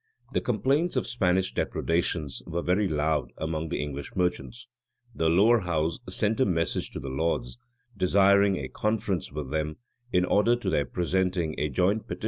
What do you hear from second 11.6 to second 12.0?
joint petition to the king on